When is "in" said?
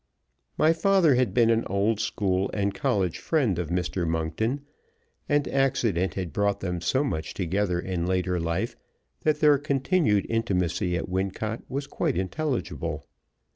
7.79-8.07